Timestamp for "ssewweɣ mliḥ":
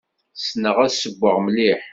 0.93-1.81